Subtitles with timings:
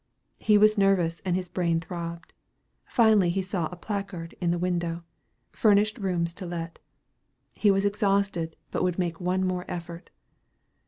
[0.39, 2.33] He was nervous and his brain throbbed.
[2.85, 5.03] Finally he saw a placard in a window,
[5.51, 6.79] "Furnished rooms to let."
[7.53, 10.09] He was exhausted, but would make one more effort.